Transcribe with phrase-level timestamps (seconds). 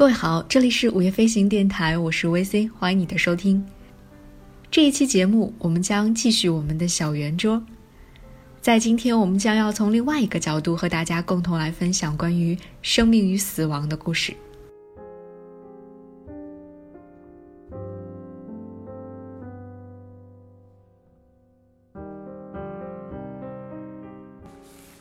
[0.00, 3.62] 各位好，这里是午夜飞行电台，我是 VC，欢迎你的收听。
[4.70, 7.62] 这一期节目，我们将继续我们的小圆桌。
[8.62, 14.32] 在今天，我们将要从另外一个角度和大家共同来分享关于生命与死亡的故事。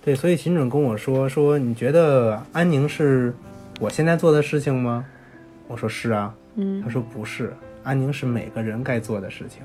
[0.04, 3.34] 对，所以秦准跟我说说，你觉得安宁是
[3.80, 5.06] 我现在做的事情吗？
[5.68, 6.36] 我说是啊。
[6.56, 9.62] 嗯他说不是，安宁是每个人该做的事情。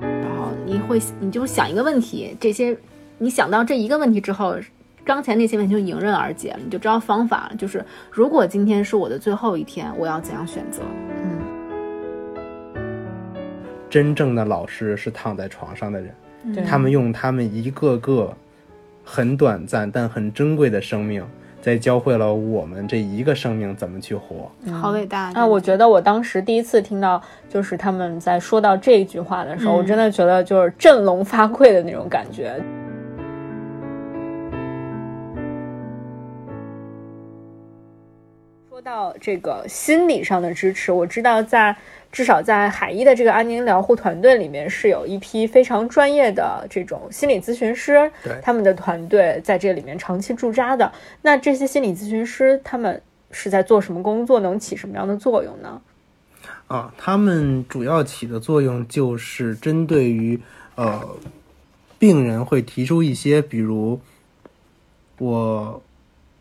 [0.00, 2.76] 然后你会，你就想一个问题，这些
[3.18, 4.56] 你想到这一个问题之后，
[5.04, 7.56] 刚才那些问题就迎刃而解了，你就知道方法了。
[7.56, 10.82] 就是如果今天是我的最后一天，我要怎样选择？
[11.22, 11.38] 嗯
[13.88, 16.29] 真正的老师是躺在床上的人，对
[16.66, 18.34] 他们用他们一个个
[19.04, 21.24] 很短暂但很珍贵的生命，
[21.60, 24.50] 在教会了我们这一个生命怎么去活。
[24.72, 32.54] 好伟大啊，我觉得我当时第一次听到，就是他们在说到这句话的时候，嗯我真的觉得就是振聋发聩的那种感觉。
[38.70, 41.76] 说到这个心理上的支持，我知道在
[42.12, 48.10] 至少在海医的这个安宁疗护团队里面，是有一批非常专业的这种心理咨询师，
[48.42, 50.90] 他们的团队在这里面长期驻扎的。
[51.22, 53.00] 那这些心理咨询师他们
[53.30, 55.80] 是在做什么工作，能起什么样的作用呢？
[56.66, 60.40] 啊，他们主要起的作用就是针对于
[60.76, 61.16] 呃
[61.98, 64.00] 病人会提出一些，比如
[65.18, 65.82] 我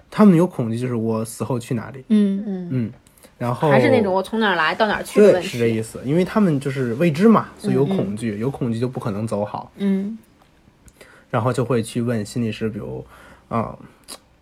[0.09, 2.93] 他们有恐惧，就是我死后去哪里，嗯，嗯嗯，
[3.39, 5.47] 然后还是那种我从哪儿来到哪儿去的对问题。
[5.47, 10.15] 是这意思，因为他们就是未知嘛，所以有嗯嗯恐惧，有恐惧就不可能走好，嗯
[11.31, 13.03] 然后就会去问心理师，比如
[13.47, 13.75] 啊、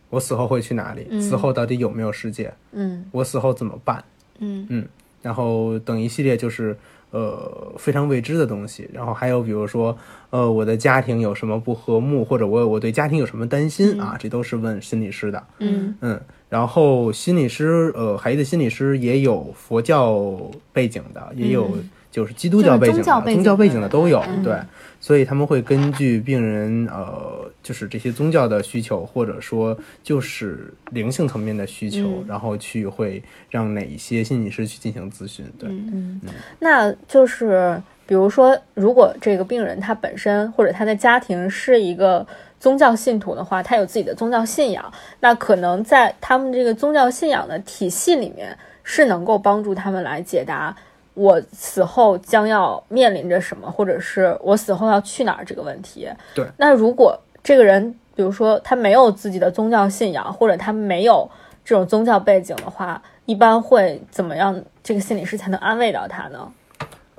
[0.10, 1.08] 我死后会去哪里？
[1.10, 2.54] 嗯死后到底有没有世界？
[2.74, 4.04] 嗯我死后怎么办？
[4.40, 4.86] 嗯
[5.22, 6.76] 然后等一系列就是
[7.12, 9.98] 呃非常未知的东西，然后还有比如说
[10.30, 15.44] 呃我的家庭有什么不和睦，或者我我对家庭有什么担心、啊，这都是问心理师的。
[15.60, 20.38] 嗯嗯，然后心理师呃海医的心理师也有佛教
[20.72, 21.70] 背景的，也有
[22.10, 23.82] 就是基督教背景的，就是宗教背景。
[23.82, 24.42] 的都有，嗯。
[24.42, 24.56] 对，
[25.00, 32.26] 所以他们会根据病人呃就是这些宗教的需求，或者说就是灵性层面的需求，嗯。
[32.28, 35.70] 然后去会让哪一些心理师去进行咨询，对。
[35.70, 36.22] 嗯。
[36.60, 42.26] 那就是比如说，如果这个病人他本身或者他的家庭是一个
[42.60, 50.76] 宗教信徒的话，他有自己的宗教信仰，那可能在他们这个宗教信仰的体系里面，是能够帮助他们来解答
[51.14, 56.10] 我死后将要面临着什么，或者是我死后要去哪儿这个问题。
[56.34, 61.30] 对，那如果这个人，比如说他没有自己的宗教信仰，或者他没有
[61.64, 64.62] 这种宗教背景的话，一般会怎么样？
[64.84, 66.50] 这个心理师才能安慰到他呢？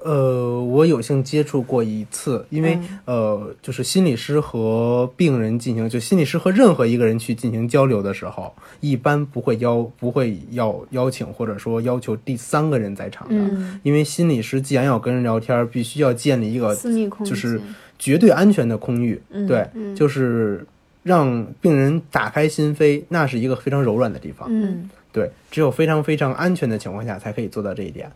[0.03, 13.81] 呃，我有幸接触过一次，因为、呃，就是心理师和病人进行，就心理师和任何一个人去进行交流的时候，一般不会邀不会要邀请或者说要求第三个人在场的，嗯。
[13.83, 17.35] 因为心理师既然要跟人聊天，必须要建立一个私密空间。
[17.35, 17.61] 就是
[17.99, 19.97] 绝对安全的空域，对，嗯。
[19.97, 20.65] 就是
[21.03, 24.89] 让病人打开心扉，那是一个非常柔软的地方，嗯。
[25.11, 28.09] 对，只有非常非常安全的情况下才可以做到这一点。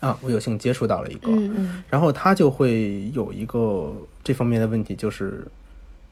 [0.00, 3.92] 啊，我有幸接触到了一个，嗯嗯然后他就会有一个
[4.22, 5.44] 这方面的问题，就是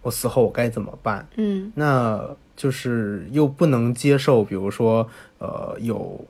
[0.02, 1.26] 我死后我该怎么办？
[1.36, 2.20] 嗯那
[2.56, 5.08] 就是又不能接受，比如说
[5.38, 6.24] 呃有，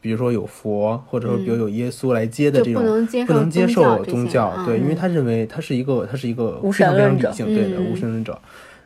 [0.00, 8.38] 比如说有佛，或者说比如有耶稣来接的这种，不能接受不能接受宗宗教对，因为嗯他认为他是一个他是一个无非常非常神论者理性对的嗯无神论者。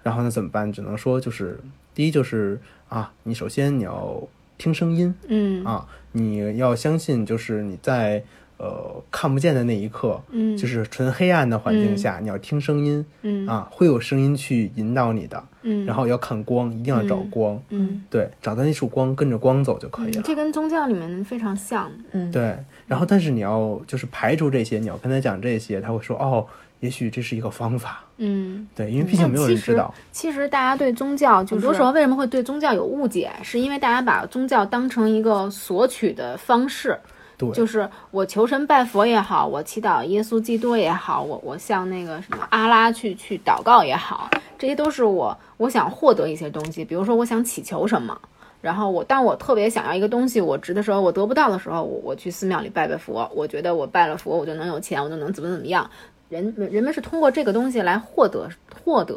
[0.03, 0.73] 然后呢怎么办？
[0.73, 1.59] 只能说就是
[1.95, 2.59] 第一就是
[2.89, 4.23] 啊，你首先你要
[4.57, 5.85] 听声音，嗯啊，
[6.17, 8.23] 你要相信，就是你在
[8.57, 10.57] 呃看不见的那一刻，嗯。
[10.57, 13.47] 就是纯黑暗的环境下，你要听声音嗯。
[13.47, 18.03] 啊，会有声音去引导你的，嗯，然后要看光，一定要找嗯光，嗯。
[18.09, 20.23] 对，找到那束光，跟着光走就可以了。
[20.23, 21.91] 这跟宗教里面非常像。
[22.13, 26.47] 嗯，对，然后但是你要就是排除这些，你要跟他讲这些，他会说哦，
[26.81, 36.99] 也许这是一个方法，嗯，对，因为毕竟没有人知道，其实大家对宗教就，很多时候为什么会对宗教有误解，是因为大家把宗教当成一个索取的方式。
[37.39, 46.83] 对，就是我求神拜佛也好，我祈祷耶稣基督也好，我我向那个什么阿拉去去祷告也好，这些都是我我想获得一些东西。
[46.83, 48.19] 比如说我想祈求什么，
[48.63, 55.91] 然后我当我特别想要一个东西，我值的时候我得不到的时候，我我去寺庙里拜拜佛，我觉得我拜了佛我就能有钱，我就能怎么怎么样。
[56.29, 58.49] 人人们是通过这个东西来获得
[58.85, 59.17] 获得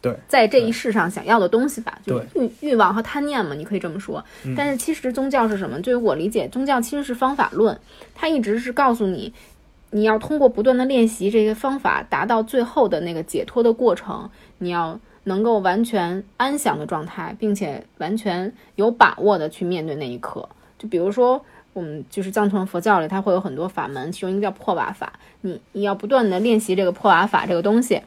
[0.00, 4.22] 对，在这一世上想要的东西吧，就对欲欲望和贪念嘛，你可以这么说。
[4.54, 5.80] 但是其实宗教是什么？
[5.80, 7.80] 对于我理解，宗教其实是方法论，
[8.14, 9.32] 它一直是告诉你，
[9.90, 14.28] 你要通过不断的练习这些方法，达到最后的那个解脱的过程，
[14.58, 20.48] 你要能够完全安详的状态，并且完全有把握的去面对那一刻。
[20.78, 21.44] 就比如说。
[21.74, 25.12] 我们就是藏传佛教里，它会有很多法门，其中一个叫破瓦法。
[25.42, 28.00] 你你要不断的练习这个破瓦法这个东西，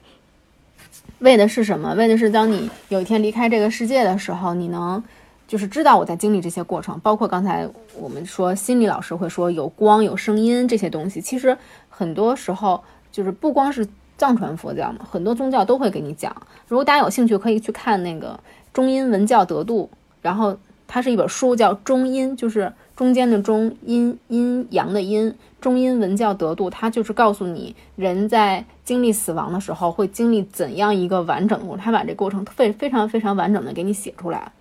[1.20, 1.94] 为的是什么？
[1.96, 5.04] 为的是当你有一天离开这个世界的时候，你能
[5.50, 6.98] 就是知道我在经历这些过程。
[7.02, 11.58] 包括刚才我们说，心理老师会说有光、有声音这些东西，其实
[11.90, 12.82] 很多时候
[13.12, 13.86] 就是不光是
[14.18, 16.34] 藏传佛教嘛，很多宗教都会给你讲。
[16.70, 18.40] 如果大家有兴趣，可以去看那个
[18.72, 19.90] 中英文教得度，
[20.22, 22.72] 然后它是一本书，叫中音，就是。
[22.98, 34.52] 中间的中阴阴阳的阴，中阴文教得度，它就是告诉你人在经历死亡的时候会经历怎样一个完整的，过程，它把这过程非非常非常完整的给你写出来。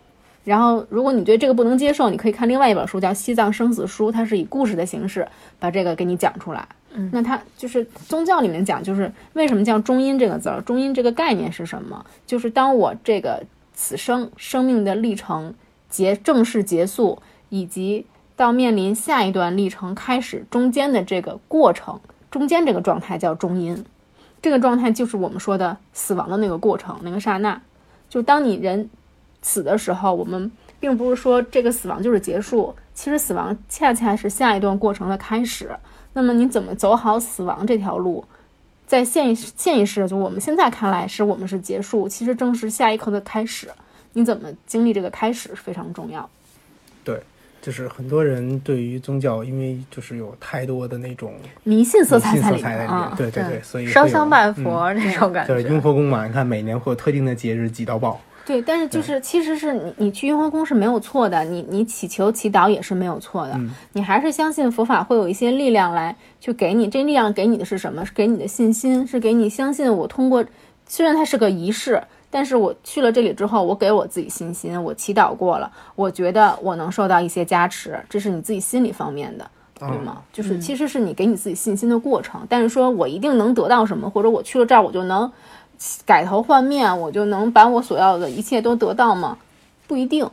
[0.45, 5.27] 然后，如果你对这个不能接受，你可以看另外一本书，叫《西藏生死书》，它是以故事的形式
[5.59, 6.69] 把这个给你讲出来。
[6.93, 10.61] 嗯，那它就是宗教里面讲，就是为什么叫中阴这个字儿？
[10.61, 12.05] 中阴这个概念是什么？
[12.27, 13.43] 就是当我这个
[13.75, 15.53] 此生生命的历程
[15.89, 17.19] 结正式结束，
[17.49, 18.07] 以及
[18.37, 21.99] 到面临下一段历程开始，中间的这个过程，
[22.31, 23.83] 中间这个状态叫中阴，
[24.43, 27.61] 这个状态就是我们说的死亡的那个过程，那个刹那，
[28.11, 28.91] 就当你人
[29.41, 35.71] 死的时候，我们并不是说这个死亡就是结束，其实死亡恰恰是下一段过程的开始。
[36.13, 38.25] 那么你怎么走好死亡这条路，
[38.87, 43.71] 在现现一世，就我们现在看来是我们是结束，其实正是下一刻的开始。
[44.13, 46.29] 你怎么经历这个开始是非常重要。
[47.03, 47.23] 对。
[47.67, 51.35] 就是很多人对于宗教，因为就是有太多的那种
[51.65, 55.53] 迷信色彩在里面啊，对对对，所以烧香拜佛那种感觉。
[55.53, 58.21] 对，雍和宫嘛，你看每年会有特定的节日挤到爆。
[58.45, 63.61] 对，但是就是其实是你你去雍和宫是没有错的，你你祈求祈祷也是没有错的，
[63.95, 68.07] 你还是相信佛法会有一些力量来去给你，这力量给你的是什么？
[68.07, 70.45] 是给你的信心，是给你相信我通过，
[70.87, 72.01] 虽然它是个仪式。
[72.31, 80.23] 但是我去了这里之后，我给我自己信心，我祈祷过了，我觉得我能受到一些加持，这是你自己心理方面的，对吗？
[80.33, 82.45] 就是其实是你给你自己信心的过程。
[82.49, 85.31] 但是说我一定能得到什么，或者我去了这儿我就能
[86.05, 89.39] 改头换面，我就能把我所要的一切都得到吗？
[89.87, 90.29] 不一定。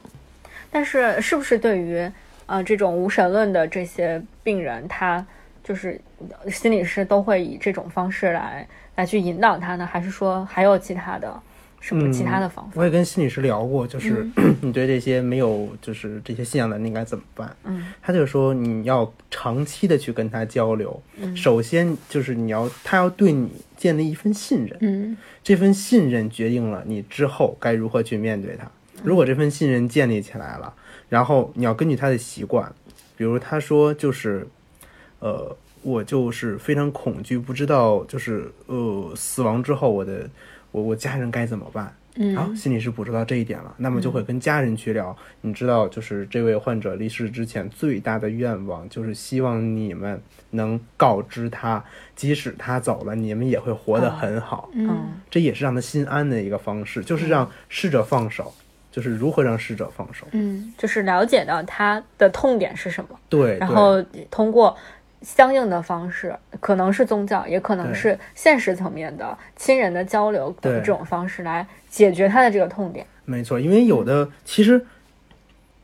[0.72, 2.12] 但是是不是对于
[2.48, 5.26] 呃这种无神论的这些病人，他
[5.64, 6.02] 就是
[6.50, 9.86] 心理师都会以这种方式来来去引导他呢？
[9.86, 11.34] 还是说还有其他的？
[11.86, 12.72] 是不是其他的方法？
[12.76, 14.26] 我也跟心理师聊过，就是
[14.64, 17.54] 你对这些没有就是这些信仰的人应该怎么办？
[17.66, 20.98] 嗯，他就说你要长期的去跟他交流。
[21.18, 24.78] 嗯，首先就是你要他要对你建立一份信任。
[24.80, 28.66] 嗯，这份信任决定了你之后该如何去面对他。
[29.04, 30.74] 如果这份信任建立起来了，
[31.10, 32.74] 然后你要根据他的习惯，
[33.18, 34.48] 比如他说就是
[35.20, 40.30] 呃，我就是非常恐惧，不知道就是呃死亡之后我的。
[40.74, 41.96] 我我家人该怎么办？
[42.16, 45.18] 嗯，好，心理师捕捉到这一点了，那么就会跟家人去聊。
[45.42, 51.84] 你知道，就是这位患者离世之前最大的愿望，就是希望你们能告知他，
[52.16, 54.70] 即使他走了，你们也会活得很好。
[54.74, 58.54] 嗯，这也是让他心安的一个方式，就是让逝者放手，
[58.92, 60.28] 就是如何让逝者放手。
[60.34, 63.20] 嗯，就是了解到他的痛点是什么。
[63.28, 64.00] 对，然后
[64.30, 64.78] 通过。
[65.24, 73.06] 相应的方式可能是宗教，也可能是现实层面的亲人的交流等这种方式来解决他的这个痛点。
[73.26, 74.86] 没错，因为有的其实，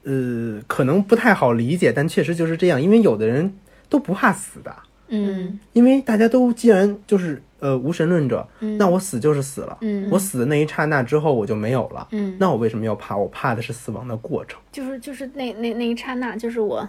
[0.03, 2.81] 呃，可能不太好理解，但确实就是这样。
[2.81, 3.53] 因为有的人
[3.87, 4.75] 都不怕死的，
[5.07, 8.45] 嗯，因为大家都既然就是呃无神论者，
[8.77, 13.15] 那我死就是死了，嗯，我死的那一刹那之后我就没有了，嗯，那我为什么要怕？
[13.15, 16.87] 我怕的是死亡的过程，就是就是那那那一刹那，就是我。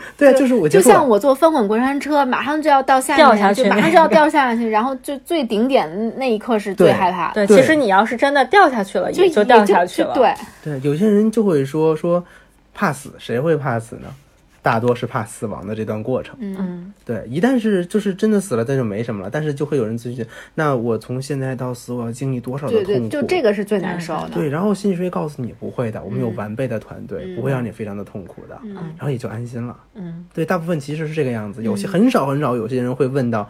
[0.16, 7.32] 对啊，就是我就像我坐翻滚过山车，马上就要到下掉下去，马上就要掉下去，然后就最顶点那一刻是最害怕。
[7.32, 10.14] 对，其实你要是真的掉下去了，也就掉下去了。
[10.14, 12.24] 对对，有些人就会说说
[12.74, 14.08] 怕死，谁会怕死呢？
[14.60, 19.30] 大多是怕死亡的这段过程，嗯，对，一旦是就是真的死了，那就没什么了。
[19.30, 23.08] 但是就会有人咨询，那我从现在到死，我要经历多少的痛苦？
[23.08, 24.30] 就这个是最难受的。
[24.34, 29.76] 对，然后心理学告诉你不会的，我们有完备的团队，不会让你非常的痛苦的，然后也就安心了。
[29.94, 33.48] 嗯，对，大部分其实是这个样子，有些很少很少，有些人会问到，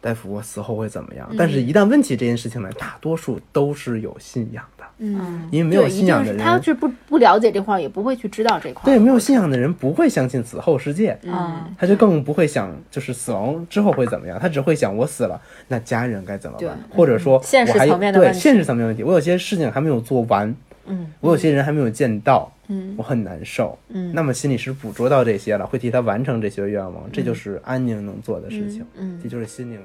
[0.00, 1.30] 大夫，我死后会怎么样？
[1.38, 4.81] 但是一旦问起这件事情来，大多数都是有信仰的。
[5.04, 8.84] 嗯，因为没有信仰的人，他要是不不了解这块儿，也不会去知道这块儿。
[8.84, 11.64] 对没有信仰的人不会相信死后世界，嗯。
[11.76, 20.54] 他就更不会想就是死亡之后会怎么样，他只会想我死了，那家人该怎么办，或者说现实我还有层面的问题对现实层面问题，我有些事情还没有做完，
[20.86, 24.12] 嗯，我有些人还没有见到，嗯我很难受，嗯。
[24.14, 29.18] 那么心理师捕捉到这些了，会替他完成这些愿望，这就是安宁能做的事情，嗯。
[29.22, 29.80] 这就是心灵。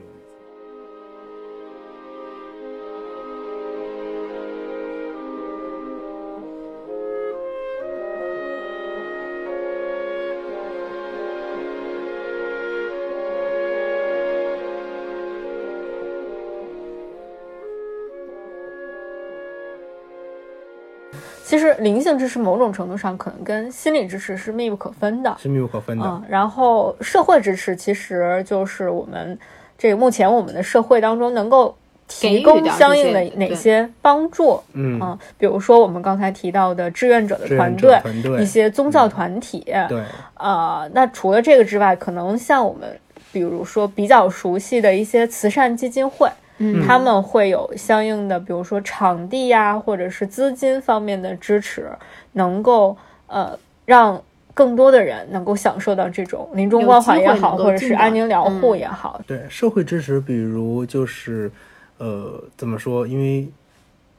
[21.47, 25.33] 其实灵性支持某种程度上可能跟心理支持是密不可分的。
[25.39, 26.05] 是密不可分的。
[26.05, 29.39] 嗯，然后社会支持其实就是我们
[29.77, 31.73] 这个目前我们的社会当中能够
[32.05, 37.97] 提供相应的哪些帮助，嗯，嗯，比如说我们刚才提到的志愿者的团队
[38.41, 42.99] 一些宗教团体，对，呃，那除了这个之外，可能像我们
[43.31, 51.89] 比如说比较熟悉的一些慈善基金会，嗯他们会有相应的，比如说场地呀，或者是资金方面的支持，
[52.33, 52.97] 能够
[53.27, 54.21] 呃让
[54.53, 61.51] 更多的人能够享受到这种临终关怀也好，或者是安宁疗护嗯也好，对社会支持，比如就是，
[61.99, 63.05] 呃，怎么说？
[63.05, 63.47] 因为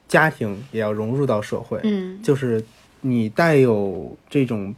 [0.07, 2.65] 家庭也要融入到社会，嗯就是
[3.01, 4.73] 你带有这种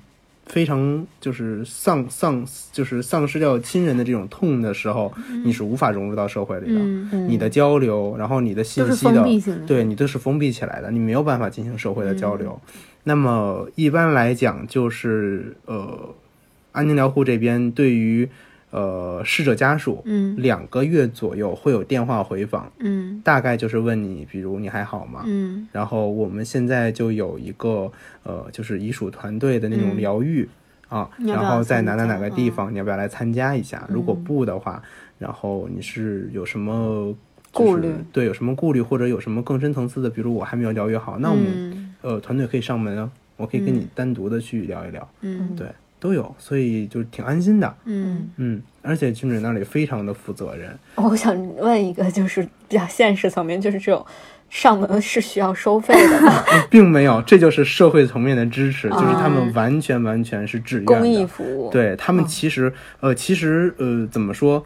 [0.50, 5.12] 非常就是丧丧就是丧失掉亲人的这种痛的时候，
[5.44, 6.80] 你是无法融入到社会里的。
[7.28, 9.24] 你的交流，然后你的信息的。
[9.66, 12.60] 对你都是封闭起来的，你没有办法进行社会的交流。
[12.66, 16.14] 嗯那么一般来讲，就是呃，
[16.72, 18.28] 安宁疗护这边对于
[18.70, 20.34] 呃逝者家属，嗯。
[20.36, 23.20] 两个月左右会有电话回访，嗯。
[23.24, 25.22] 大概就是问你，比如你还好吗？
[25.26, 25.68] 嗯。
[25.72, 27.90] 然后我们现在就有一个
[28.22, 29.96] 呃，就是遗属团队的那种嗯。
[29.96, 30.48] 疗愈、
[30.88, 32.52] 啊，然后在哪哪哪个地嗯。
[32.52, 33.86] 方，你要不要来参加一下？
[33.90, 34.82] 如果不的话，
[35.18, 37.14] 然后你是有什么
[37.52, 37.88] 就是顾虑。
[38.12, 41.94] 对，有什么顾虑，或者有什么更深层次的，比如我还没有疗愈好，那我们、嗯。
[42.02, 45.54] 呃团队可以上门啊，我可以跟你单独的去聊一聊，嗯。
[45.54, 45.66] 对，
[46.00, 54.04] 都有，所以就挺安心的，嗯嗯，而且君准那里非常的负责任，我想问一个，就是比较现实层面，就是这种
[54.48, 56.42] 上门是需要收费的吗？
[56.70, 64.64] 并没有，这就是社会层面的支持，就是他啊们完全完全是志愿的公益服务，对他们其实，呃，其实，呃，怎么说？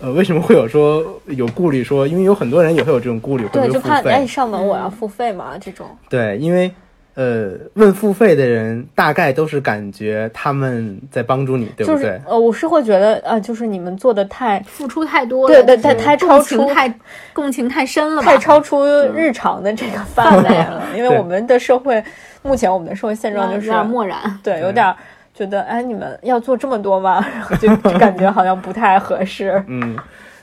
[0.00, 2.06] 呃，为什么会有说有顾虑说？
[2.06, 4.26] 因为有很多人也会有这种顾虑，对，就怕哎？
[4.26, 6.70] 上门我要付费嘛，这种对，因为
[7.14, 12.20] 呃，问付费的人大概都是感觉他们在帮助你，对不就是对？
[12.26, 16.92] 呃，我是会觉得呃，就是你们做的太付出太多了，对对太太超出太
[17.32, 22.02] 共情太深了吧，太超出日常的这个范 围了，因为我们的社会
[22.42, 24.18] 目前我们的社会现状就是有点漠然。
[24.42, 24.96] 对，有点儿
[25.32, 27.24] 觉得哎，你们要做这么多吗？
[27.32, 29.62] 然后就就 感觉好像不太合适。
[29.68, 29.96] 嗯，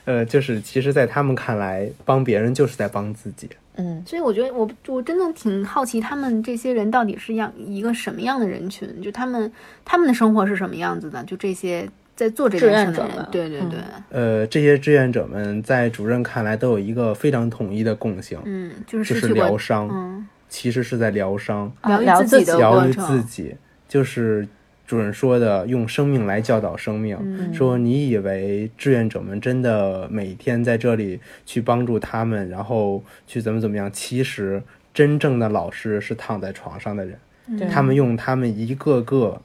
[0.06, 3.50] 呃，就是其实，在他们看来，帮别人就是在帮自己。
[3.76, 9.00] 嗯，所以我觉得我我真的挺好奇，他们这些人到底是样一个什么样的人群？
[9.00, 9.50] 就他们
[9.84, 11.24] 他们的生活是什么样子的？
[11.24, 21.72] 就这些在做这件事的人对对对，呃，这些志愿者们在主任看来都有一个非常统一的共性，嗯，就是就是疗伤，嗯，其实是在疗伤。
[21.80, 23.56] 啊疗愈自己的疗愈过程自己，
[23.88, 24.46] 就是
[24.92, 27.16] 主任说的，用生命来教导生命。
[27.22, 33.90] 嗯说你以为志愿者们真的每天在这里去帮助他们，然后去怎么怎么样？
[33.90, 37.18] 其实真正的老师是躺在床上的人，
[37.58, 39.40] 对他们用他们一个个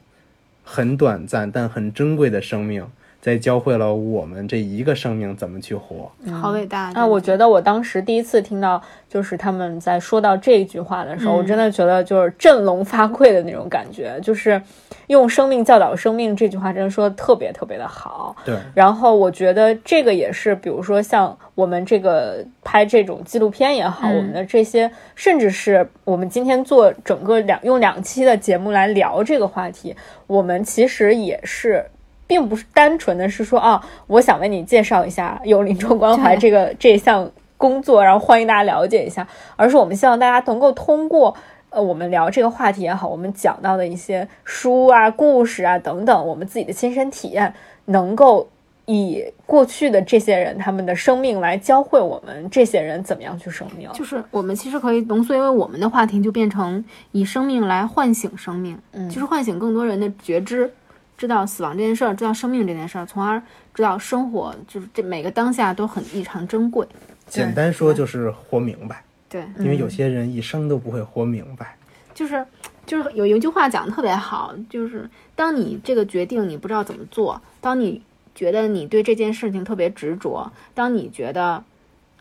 [0.62, 2.86] 很短暂但很珍贵的生命，
[3.28, 6.10] 在教会了我们这一个生命怎么去活。
[6.32, 14.62] 好伟大啊，我觉得我当时第一次听到，就是他们在说到这句话的时候，我真的觉得就是振聋发聩的那种感觉，就是
[15.08, 18.34] 用生命教导生命这句话，真的说的特别特别的好。
[18.46, 29.94] 对，然后我觉得这个也是，比如说像我们这个拍这种纪录片也好，嗯我们的这些，甚至是我们今天做整个两用两期的节目来聊这个话题，
[30.26, 31.84] 我们其实也是。
[32.28, 41.34] 并不是单纯的是说啊，我想为你介绍一下有临终关怀这个这项工作，然后欢迎大家了解一下，而是我们希望大家能够通过
[41.70, 47.52] 呃我们聊这个话题也好，我们讲到的一些书啊、故事啊等等，我们自己的亲身体验，
[47.86, 48.48] 能够
[48.84, 53.88] 以过去的这些人他们的生命来教会我们这些人怎么样去生命。
[53.92, 59.08] 就是我们其实可以浓缩因为我们的话题，就变成以生命来唤醒生命，嗯。
[59.08, 60.70] 就是唤醒更多人的觉知，
[61.18, 63.42] 知道死亡这件事儿，知道生命这件事儿，从而
[63.74, 66.86] 知道生活就是这每个当下都很异常珍贵。
[67.26, 69.02] 简单说就是活明白。
[69.28, 71.76] 对，因为有些人一生都不会活明白。
[72.14, 72.44] 就是
[72.86, 78.00] 就是有一句话讲的特别好，就是当你这个决定你不知道怎么做，当你
[78.34, 81.62] 觉得你对这件事情特别执着，当你觉得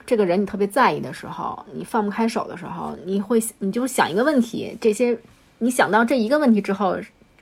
[0.05, 5.17] 这个人你特别在意的时候，你放不开手的时候，你会你就想一个问题，这些
[5.59, 6.97] 你想到这一个问题之后，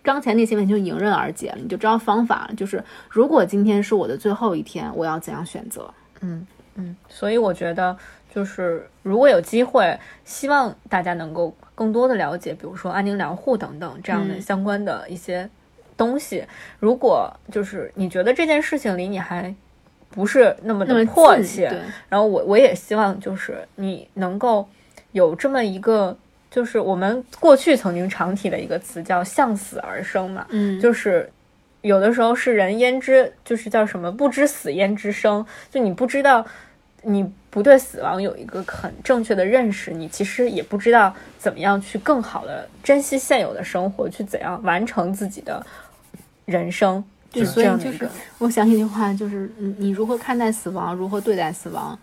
[0.05, 2.53] 刚才那些问题就迎刃而解了，你就知道方法了。
[2.55, 5.91] 就是如果今天是我的最后一天，我要怎样选择？
[6.21, 6.45] 嗯
[6.75, 7.97] 嗯，所以我觉得
[8.33, 15.49] 就是如果有机会，希望大家能够更多的了解，比如说安宁疗护等等这样的嗯相关的一些
[15.97, 16.45] 东西。
[16.79, 19.53] 如果就是你觉得这件事情离你还
[20.09, 24.67] 不是那么的迫切，对，然后我我也希望就是你能够
[25.11, 26.17] 有这么一个，
[26.55, 31.29] 就是我们过去曾经常提的一个词叫向死而生嘛，嗯，就是
[31.81, 36.45] 有的时候是人焉知，就是叫什么不知死焉知生，就你不知道，
[37.01, 45.61] 你不对死亡有一个很正确的认识，你其实也不知道怎么样去更好的珍惜现有的生活，去怎样完成自己的
[46.45, 47.03] 人生。
[47.33, 48.07] 对，所以就是
[48.37, 51.99] 我想起一句话，就是你你如何看待死亡，如何对待死亡，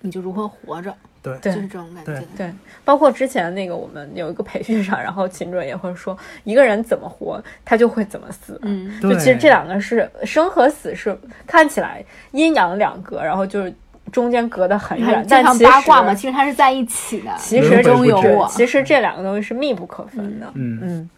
[0.00, 0.92] 你就如何活着，
[1.22, 2.12] 对对就是这种感觉。
[2.12, 2.52] 对对，
[2.84, 8.58] 包括之前那个我们有一个培训上，然后秦准也会说，一个人怎么活，他就会怎么死。
[8.62, 13.72] 嗯，对，就其实这两个是生和死是看起来阴阳两隔，然后就是
[14.10, 17.30] 中间隔得很远，就像但其实八卦嘛，其实它是在一起的。
[17.38, 20.50] 其实中有我，其实这两个东西是密不可分的。
[20.54, 21.10] 嗯嗯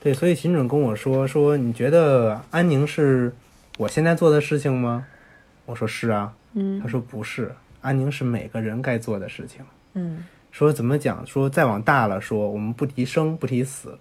[0.00, 3.34] 对，所以秦准跟我说说，你觉得安宁是
[3.76, 5.04] 我现在做的事情吗？
[5.66, 6.32] 我说是啊。
[6.54, 9.64] 嗯他说不是，安宁是每个人该做的事情。
[9.94, 11.24] 嗯说怎么讲？
[11.26, 13.96] 说再往大了说，我们不提生不提死，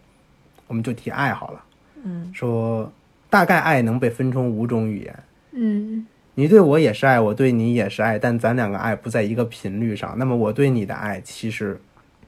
[0.65, 1.63] 我们就提爱好了。
[2.03, 2.91] 嗯说
[3.29, 10.15] 大概爱能被分成五种语言，嗯你对我也是爱，我对你也是爱，但咱两个爱不在一个频率上。
[10.17, 11.79] 那么我对你的爱其实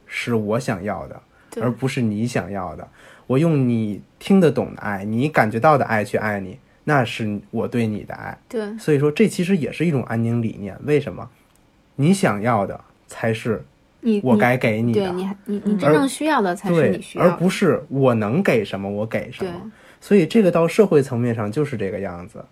[0.06, 1.22] 是我想要的，
[1.62, 2.88] 而不是你想要的。
[3.28, 8.38] 我用你听得懂的爱，你感觉到的爱去爱你，那是我对你的爱。
[8.50, 10.76] 对，所以说，这其实也是一种安宁理念。
[10.84, 11.30] 为什么？
[12.02, 13.62] 你想要的才是
[14.24, 17.32] 我该给你的，对你你你真正需要的才是你需，要的。
[17.32, 19.52] 而不是我能给什么我给什么。
[20.00, 22.46] 所以这个到社会层面上就是这个样子，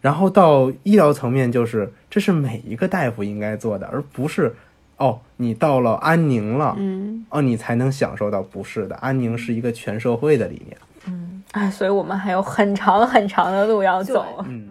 [0.00, 4.56] 然后到医疗层面就是这是每一个大夫应该做的，而不是
[4.96, 10.78] 哦你到了安宁了，嗯，哦你才能享受到，不是的，安宁是一个全社会的理念。
[11.06, 14.24] 嗯，哎，所以我们还有很长很长的路要走。
[14.48, 14.70] 嗯。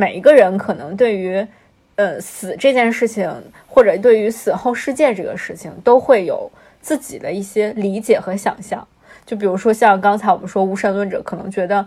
[0.00, 1.46] 每一个人可能对于
[1.96, 3.30] 呃死这件事情，
[3.66, 8.86] 或者对于死后世界这个事情，都会有自己的一些理解和想象。
[9.26, 11.86] 就比如说像刚才我们说无神论者可能觉得。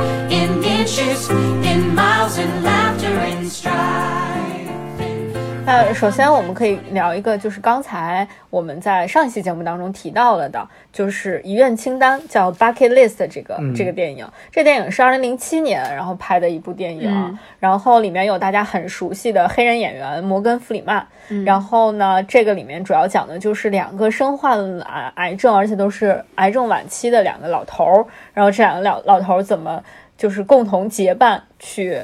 [5.67, 13.75] 那首先我们可以聊一个，就是刚才我们在上一期节目当中提到了的，就是遗愿清单叫 Bucket List 这个、嗯。
[13.75, 14.25] 这个电影。
[14.49, 17.37] 这电影是二零零七年然后拍的一部电影，嗯。
[17.59, 21.05] 然后里面有大家很熟悉的黑人演员摩根弗里曼。
[21.27, 21.43] 嗯。
[21.43, 29.83] 然后呢，这个里面主要讲的就是两个身患癌癌症，而且都是癌症晚期的两个老头儿，然后这两个老老头儿怎么
[30.17, 31.99] 就是共同结伴去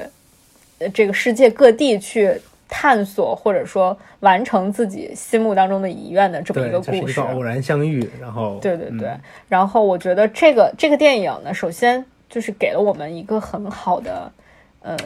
[0.80, 7.22] 呃这个世界各地去探索，或者说完成自己心目当中的遗愿的这么一，个故事就是一个。
[7.32, 9.20] 偶然相遇，然后对对对，嗯。
[9.48, 14.32] 然后我觉得这个这个电影呢，首先就是给了我们一个很好的
[14.80, 14.96] 呃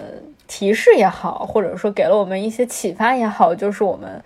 [0.47, 4.23] 提示也好，或者说给了我们一些启发也好，就是我们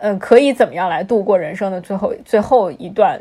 [0.00, 3.20] 嗯、呃可以怎么样来度过人生的最后最后一段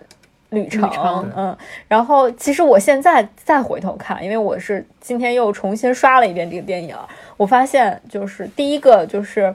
[0.49, 1.31] 旅程，旅程。
[1.35, 6.95] 嗯，然后其实我现在再回头看，因为我是今天又重新刷了一遍这个电影，
[7.37, 9.53] 我发现就是第一个就是。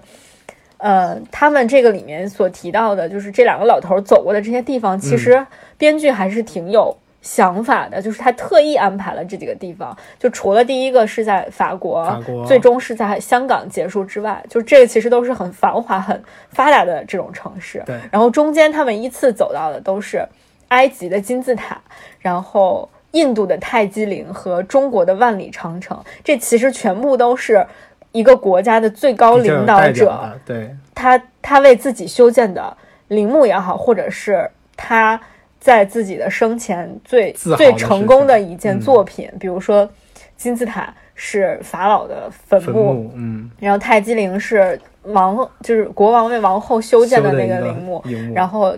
[0.79, 5.47] 呃，他们这个里面所提到的，就是这两个老头儿走过的这些地方，其实
[5.79, 17.83] 编剧还是挺有想法的，就是他特意安排了这几个地方，就除了第一个是在法国，法国最终是在香港结束之外，就这个其实都是很繁华、很发达的这种城市。
[17.87, 20.29] 对然后中间他们依次走到的都是
[20.69, 21.81] 埃及的金字塔，
[22.19, 22.87] 然后
[23.17, 27.67] 印度的泰姬陵和中国的万里长城，这其实全部都是
[28.13, 32.77] 一个国家的最高领导者对他他为自己修建的
[33.09, 35.19] 陵墓也好，或者是他
[35.59, 39.89] 在自己的生前最最成功的一件作品，比如说
[40.37, 48.77] 金字塔是法老的坟坟墓，嗯，然后泰姬陵是王就是国王为王后修建的那个陵墓，陵墓然后。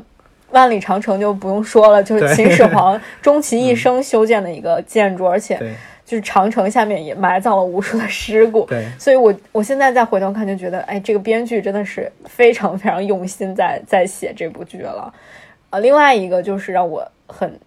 [0.51, 5.59] 万里长城就不用说了，就是秦始皇终其一生修建的一个建筑，而且
[6.05, 8.65] 就是长城下面也埋葬了无数的尸骨。
[8.67, 15.13] 对所以我我现在再回头看，就觉得，哎，这个编剧真的是非常非常用心在在写这部剧了。
[15.71, 17.61] 呃，另外一个就是让我很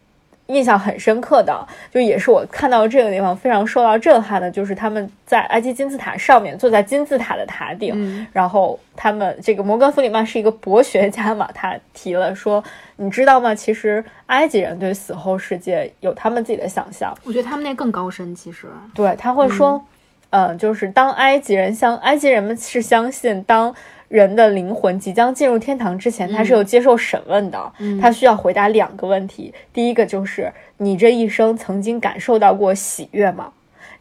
[0.52, 12.64] 印象很深刻的，就也是我看到这个地方非常受到震撼的，就是他们在埃及金字塔上面坐在金字塔的塔顶，嗯然后他们这个摩根弗里曼是一个博学家嘛，他提了说，
[12.98, 13.56] 你知道吗？
[13.56, 17.18] 其实埃及人对死后世界有他们自己的想象。
[17.24, 19.84] 我觉得他们那更高深，其实对，他会说，
[20.32, 23.74] 嗯、就是当埃及人相埃及人们是相信，当
[24.12, 27.71] 人的灵魂即将进入天堂之前，他是有接受审问的，
[28.02, 33.52] 他需要回答两个问题，第一个就是你这一生曾经感受到过喜悦吗？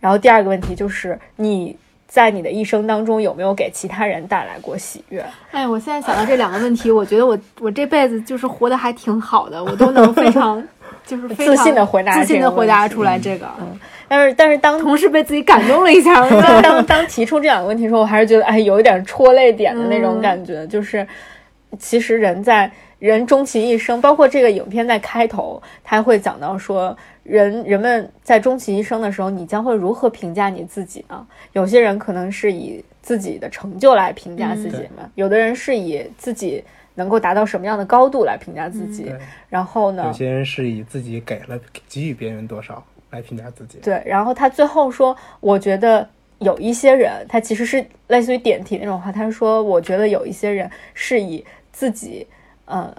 [0.00, 1.76] 然后第二个问题就是你。
[2.10, 5.24] 在你的一生当中，有没有给其他人带来过喜悦？
[5.52, 10.60] 哎，我现在想到这两个问题，我觉得我我这辈子就是活得还挺好的，我都能非常
[11.06, 13.48] 就是自信的回答自信的回答出来这个，
[14.08, 16.14] 但是，但是当同事被自己感动了一下。
[16.28, 21.06] 当当当提出这两个问题的时候，我还是觉得哎，有一点戳泪点的那种感觉，就是
[21.78, 31.26] 其实人在人终其一生，包括这个影片在开头，他会讲到说，人人们在终其一生的时候，你将会如何评价你自己呢？
[31.52, 36.62] 有些人可能是以自己的成就来评价自己嘛，有的人是以自己
[37.00, 39.16] 能够达到什么样的高度来评价自己，对，
[39.48, 41.58] 然后呢有，些人是以自己给了
[41.88, 46.06] 给予别人多少来评价自己，对，然后他最后说，我觉得
[46.40, 52.26] 有一些人，他其实是类似于点题那种话，他说，我觉得有一些人是以自己，
[52.66, 52.94] 呃，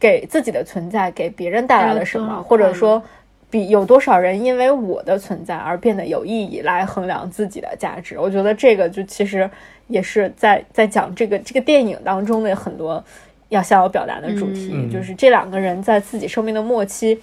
[0.00, 3.02] 给自己的存在给别人带来了什么，或者说。
[3.50, 8.18] 比有多少人因为我的存在而变得有意义来衡量自己的价值？
[8.18, 9.48] 我觉得这个就其实
[9.86, 13.04] 也是在在讲这个这个电影当中的很多
[13.48, 17.20] 要向我表达的主题，嗯就是这两个人在自己生命的末期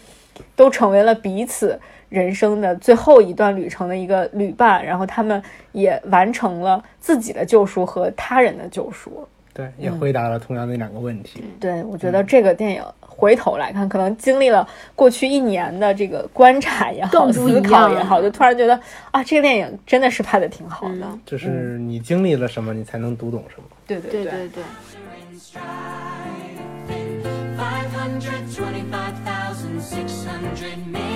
[0.55, 1.79] 都成为了彼此
[2.09, 9.27] 人生的最后一段旅程的一个旅伴，然后他们也完成了自己的救赎和他人的救赎。
[9.53, 11.43] 对，也回答了同样的两个问题。
[11.59, 18.79] 对我觉得这个电影回头来看，可能经历了过去一年的这个观察也好、思考也好，就突然觉得
[19.11, 21.01] 啊，这个电影真的是拍的挺好的。
[21.03, 23.63] 嗯就是你经历了什么，你才能读懂什么。
[23.85, 24.63] 对对对对对，
[28.21, 31.10] 125,600 million.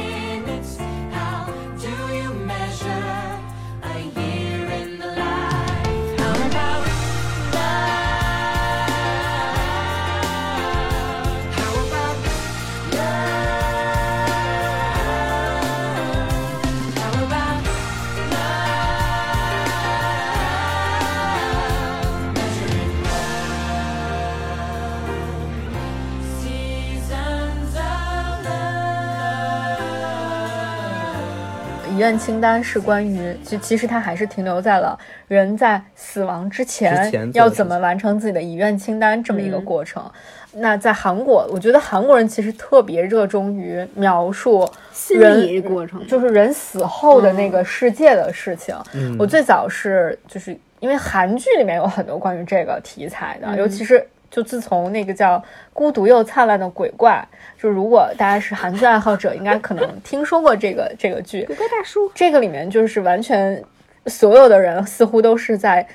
[31.96, 40.04] 遗愿清单是关于，就其实它还是停留在了人在死亡之前要怎么完成自己的遗愿清单这么一个嗯过程。
[40.52, 46.06] 那在韩国，我觉得韩国人其实特别热衷于描述心人理过程。
[46.06, 48.76] 就是人死后的那个世界的事情。
[48.94, 49.16] 嗯。
[49.18, 53.58] 我最早是就是因为韩剧里面有很多关于这个题材的，嗯。
[53.58, 54.06] 尤其是
[54.36, 55.38] 就自从那个叫
[55.72, 57.26] 《孤独又灿烂的鬼怪》，
[57.62, 61.46] 就如果大家是韩剧爱好者，应该可能听说过这个这个剧。
[61.46, 63.64] 鬼怪大叔，这个里面就是完全
[64.08, 65.88] 所有的人似乎都是在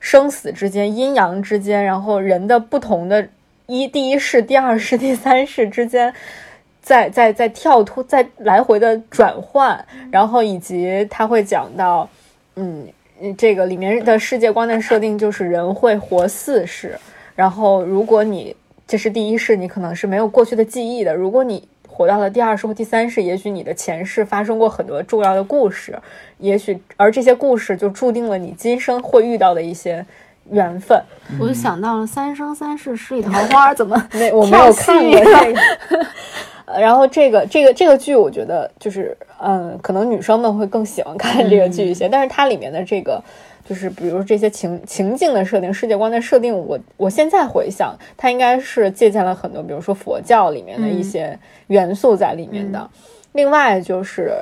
[0.00, 3.28] 生死之间、阴阳之间，然后人的不同的
[3.66, 6.12] 一第一世、第二世、第三世之间。
[6.82, 12.06] 在在在跳脱，在来回的转换，然后以及他会讲到，
[12.56, 12.86] 嗯，
[13.38, 16.98] 这个里面的世界观的设定就是人会活四世，
[17.34, 18.54] 然后如果你
[18.86, 25.98] 这是第一世，你可能是没有过去的记忆的；如果你活到了第二世或第三世，也许你的前世发生过很多重要的故事，
[26.38, 30.04] 也许而这些故事就注定了你今生会遇到的一些
[30.50, 31.00] 缘分。
[31.40, 35.60] 我就想到了《三生三世十里桃花》，怎么没我没有看过这个。
[36.66, 42.08] 呃然后这个这个这个剧，我觉得就是，嗯，可能女生们会更喜欢看这个剧一些。
[42.08, 43.22] 但是它里面的这个，
[43.68, 52.88] 就是比如这些情情境的设定、世界观的设定，我我现在回想，它应该是借鉴了很多，比如说佛教里面的一些元素在里面的。
[53.32, 54.32] 另外就是，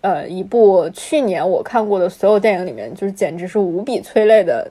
[0.00, 4.70] 呃，一部去年我看过的所有电影里面，就是简直是无比催泪的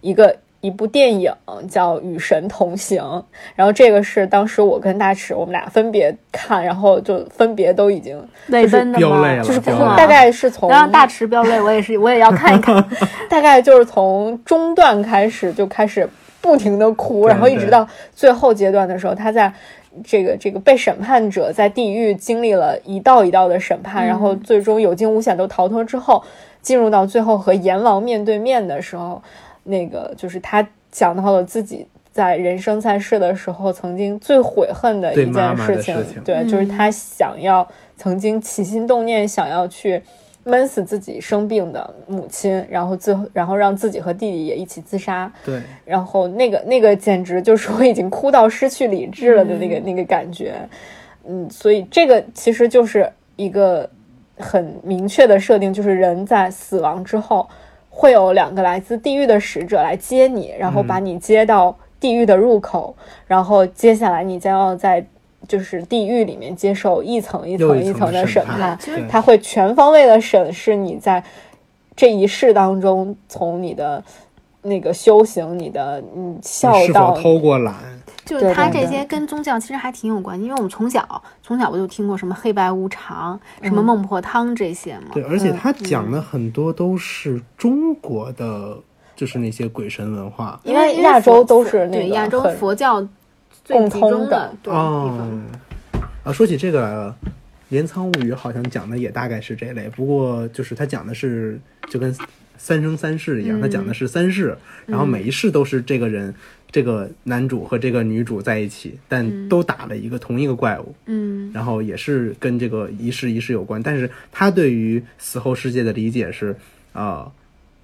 [0.00, 1.30] 一个一部电影，
[1.68, 3.02] 叫《与神同行》。
[3.54, 9.42] 然后这个是当时我跟大池我们俩分别看，然后就分别都已经泪奔的吗？
[9.42, 12.82] 就是大概是从然后大池飙泪，我也是，我也要看一看。
[13.28, 16.08] 大概就是从中段开始就开始
[16.40, 19.52] 不停的哭，然后一直到最后阶段的时候，他在
[20.02, 26.24] 这个这个被审判者在地狱经历了一道一道的审判，然后最终有惊无险都逃脱之后，
[26.62, 29.22] 进入到最后和阎王面对面的时候，
[29.64, 31.86] 那个就是他讲到了自己。
[32.14, 36.22] 在人生在世的时候，曾经最悔恨的一件事情，的事情。
[36.22, 40.00] 对，就是他想要曾经起心动念想要去
[40.44, 50.54] 闷死自己生病的母亲，然后最后然后让自己和弟弟也一起自杀，对，然后那个那个简直就是我已经哭到失去理智了的那个、那个感觉，
[51.26, 53.90] 嗯，所以这个其实就是一个
[54.38, 57.48] 很明确的设定，就是人在死亡之后
[57.96, 62.94] 会有两个来自地狱的使者来接你，然后把你接到地狱的入口，
[63.28, 65.06] 然后接下来你将要在
[65.46, 71.22] 就是地狱里面接受一层一层层一层的的审判审判，他会全方位的审视你在
[71.94, 74.02] 这一世当中，从你的
[74.62, 77.74] 那个修行，你的嗯孝你是道否，偷过懒？
[78.24, 85.08] 就是他这些跟宗教其实还挺有关系，因为我们从小从小不就听过什么黑白无常、什么嗯孟婆汤这些嘛。
[85.12, 88.78] 对，而且他讲的很多都是中国的，
[89.14, 90.58] 就是那些鬼神文化。
[90.64, 93.06] 因为亚洲都是那个对亚洲佛教
[93.62, 95.18] 最共集中的对地哦
[95.92, 97.10] 方。，啊，说起这个
[97.68, 101.60] 《镰仓物语》，好像讲的也大概是这类，不过就是他讲的是
[101.90, 102.14] 就跟
[102.56, 104.56] 三生三世一样，他讲的是三世，
[104.86, 106.34] 然后每一世都是这个人。
[106.74, 113.80] 这个男主和这个女主在一起，但都打了一个同一个怪物，嗯然后也是跟这个一世一世有关。
[113.80, 116.56] 但是他对于死后世界的理解是，
[116.92, 117.30] 啊、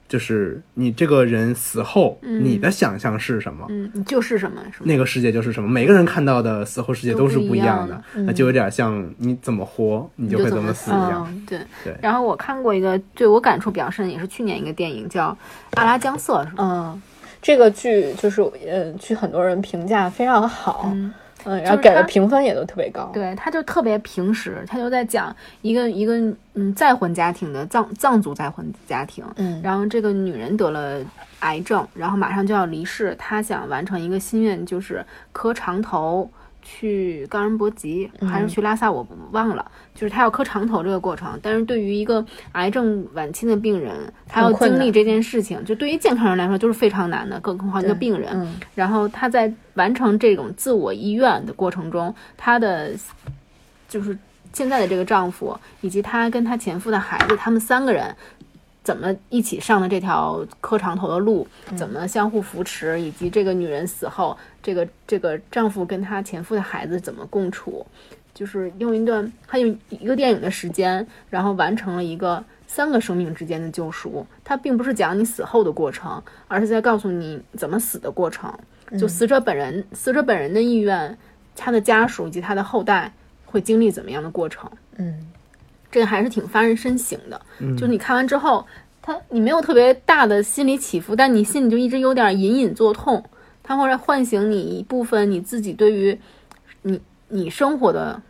[0.08, 4.86] 就是你这个人死后，你的想象是什么，嗯，你就是什么什么。
[4.92, 5.68] 那个世界就是什么。
[5.68, 11.24] 每个人看到的死后世界都是不一样的，都那就有点像你怎么活，你就会怎么死一样。
[11.30, 15.30] 嗯，对对然后我看过一个对我感触比较深，也是去年一个电影叫
[15.78, 16.64] 《阿拉江色》，是吧？
[16.64, 17.02] 嗯，
[17.42, 21.12] 这个剧就是呃，据很多人评价非常好，嗯。
[21.44, 26.12] 嗯，然后给的评分也都特别高，对，他就特别平实，他就在讲一个一个
[26.52, 29.58] 嗯再婚家庭的藏藏族再婚家庭，嗯。
[29.64, 31.00] 然后这个女人得了
[31.38, 36.30] 癌症，然后马上就要离世，她想完成一个心愿，就是磕长头
[36.62, 41.38] 去冈仁波齐还是去拉萨，我忘了，就是他要磕长头这个过程。
[41.42, 48.30] 但是对于一个癌症晚期的病人，他要经历这件事情，就对于健康人来说就是非常难的，更何况一个病人。
[48.34, 52.92] 嗯然后他在完成这种自我医院的过程中，她的
[53.88, 54.16] 就是
[54.52, 58.14] 现在的这个丈夫以及她跟她前夫的孩子，他们三个人
[58.90, 67.86] 怎么一起上的这条磕长头的路，怎么相互扶持，以及这个女人死后，这个这个丈夫跟她前夫的孩子怎么共处，
[68.34, 74.26] 就是用一段他用一个电影的时间，然后完成了一个三个生命之间的救赎。
[74.42, 78.52] 它并不是讲你死后的过程，而是在告诉你怎么死的过程。
[78.98, 81.16] 就死者本人，死者本人的意愿，
[81.54, 83.12] 他的家属以及他的后代
[83.46, 84.68] 会经历怎么样的过程。
[84.96, 85.30] 嗯，
[85.90, 87.40] 这个还是挺发人深省的。
[87.58, 88.64] 嗯就是你看完之后，
[89.02, 93.24] 他你没有特别大的心理起伏，但你心里就一直有点隐隐作痛，
[93.62, 96.18] 它会唤醒你一部分你自己对于
[96.82, 98.20] 你你生活的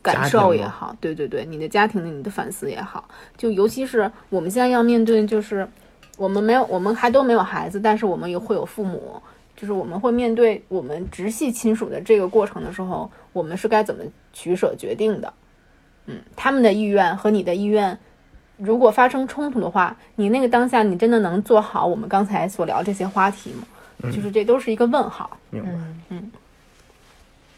[0.00, 5.66] 感受也好，对对对，你的家庭的你的反思也好，就尤其是我们现在要面对，就是
[6.16, 9.20] 我们没有，我们还都没有孩子，但是我们也会有父母，
[9.56, 15.32] 就是我们会面对我们直系亲属的这个过程的时候，我们是该怎么取舍决定的？
[16.06, 17.98] 嗯，他们的意愿和你的意愿。
[18.58, 24.10] 如果发生冲突的话，你那个当下你真的能做好我们刚才所聊这些话题吗？
[24.10, 25.36] 就是这都是一个问号。
[25.50, 25.70] 明白。
[26.10, 26.30] 嗯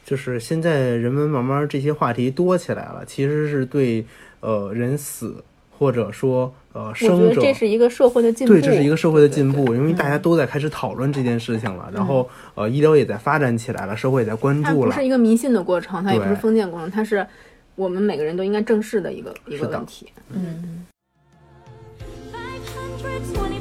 [0.06, 4.04] 就是现在人们慢慢这些话题多起来了，其实是对
[4.40, 8.52] 呃人死或者说呃我觉得这是一个社会的进步。
[8.52, 15.06] 对，这是一个社会的进步，因为大家都在开始讨论这件事情了，然后呃医疗也在发展起来了，社会也在关注了它不是。
[15.06, 17.26] 一个迷信的过程，它也不是封建过程，它是
[17.76, 20.12] 我们每个人都应该正视的一个一个问题。
[22.32, 23.53] 525,600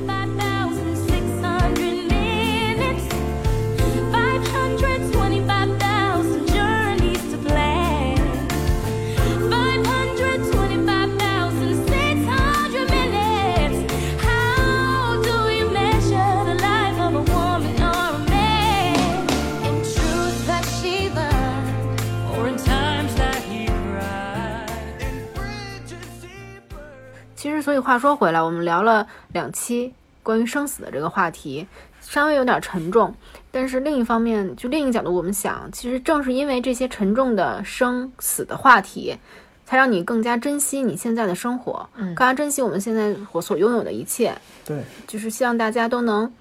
[27.43, 31.67] 其实，所以话说回来，我们聊了两期关于生死的这个话题，
[31.99, 33.13] 稍微有点沉重。
[33.51, 39.17] 但是另一方面，就另一个角度，我们想，其实正是因为这些沉重的生死的话题，
[39.65, 44.33] 才让你更加珍惜你现在的生活，嗯更加珍惜我们现在我所拥有的一切。
[44.63, 46.31] 对，就是希望大家都能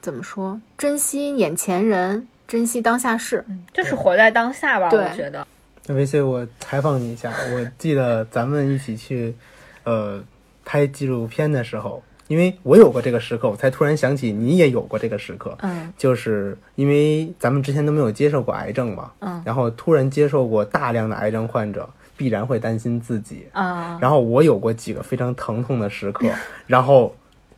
[0.00, 3.46] 怎么说，珍惜眼前人，珍惜当下事。
[3.72, 5.46] 就是活在当下吧，对我觉得。
[5.86, 9.36] 那维 C，我采访你一下，我记得咱们一起去
[9.84, 10.20] 呃
[10.70, 15.58] 拍纪录片的时候，因为我有过这个时刻，我才突然想起你也有过这个时刻。
[15.62, 23.46] 嗯就是因为咱们之前都没有接受过癌症嘛，嗯然后突然接受过大量的癌症患者，必然会担心自己。
[23.50, 26.28] 啊，然后我有过几个非常疼痛的时刻，
[26.68, 27.12] 然后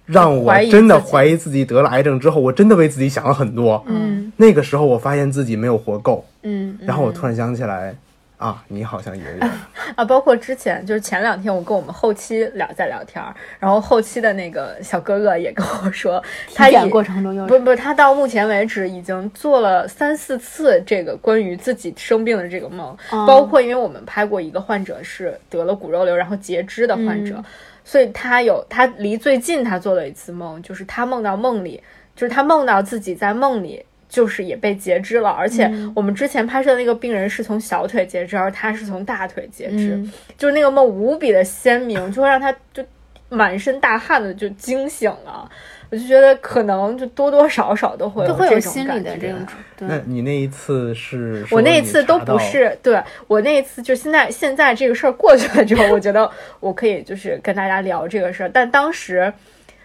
[0.06, 3.84] 让我真的怀疑自己得了癌症之后，我真的为自己想了很多。
[3.86, 7.94] 嗯那个时候我发现自己没有活够，嗯然后我突然想起来，
[8.42, 9.46] 啊，你好像也有。
[9.94, 16.20] 啊，包括之前就是前两天我跟我们后期聊在聊天儿，然后后期的那个小哥哥也跟我说，
[16.52, 27.44] 他体检过程中又不不是他到目前为止已经做了三四次这个关于自己生病的这个梦，哦包括因为我们拍过一个患者是得了骨肉瘤然后截肢的患者，嗯
[27.84, 31.82] 所以他有他离最近他做了一次梦，就是他梦到梦里，
[32.16, 33.84] 就是他梦到自己在梦里。
[34.12, 42.84] 就是也被截肢了，而且嗯我们之前拍摄的那个病人是从小腿截肢，而他是从大腿截肢，嗯就是那个梦无比的鲜明，就会让他就
[43.30, 45.50] 满身大汗的就惊醒了。
[45.88, 49.46] 我就觉得可能就多多少少都会都会有这种心理感觉的这种
[49.76, 49.88] 对。
[49.88, 59.32] 那你那一次是我那一次都不是，对我那一次就现在现在这个事儿过去了之后，我觉得我可以就是跟大家聊这个事儿，但当时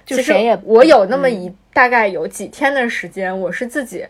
[0.08, 4.04] 就是我有那么一、大概有几天的时间，我是自己。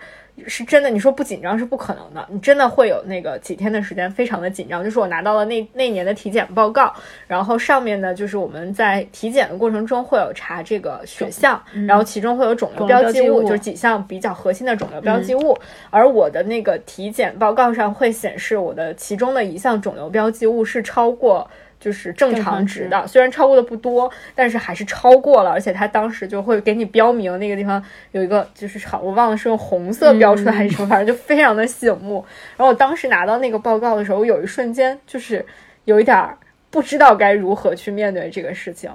[0.45, 4.83] 是真的，你说不紧张是不可能的，你真的会有那个几天的时间非常的紧张。
[4.83, 6.93] 就是我拿到了那那年的体检报告，
[7.25, 15.57] 然后上面呢就是我们在体检的过程中会有查这个血项，然后其中会有肿瘤标记物就是几项比较核心的肿瘤标记物。
[15.89, 21.49] 而我的那个体检报告上会显示，我的其中的一项肿瘤标记物是超过。
[21.79, 32.25] 就是正正常常值的，虽然超过的不多，但是还是超过了，而且他当时就会给你标明那个地方有一个，就是好，我忘了是用红色标出来还是什么，反正就非常的醒目。
[32.55, 35.45] 然后我当时拿到那个报告的时候，我有一瞬间就是
[35.85, 36.37] 有一点儿
[36.69, 38.91] 不知道该如何去面对这个事情。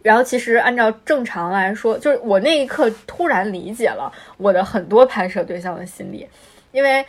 [0.00, 6.26] 然后其实按照正常来说，就是我那一刻突然理解了我的很多拍摄对象的心理，
[6.70, 7.04] 因为